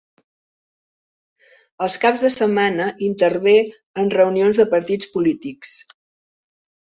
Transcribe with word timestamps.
Els 1.87 1.97
caps 2.05 2.23
de 2.27 2.31
setmana 2.37 2.87
intervé 3.09 3.55
en 4.05 4.11
reunions 4.15 4.61
de 4.63 4.67
partits 4.75 5.11
polítics. 5.17 5.75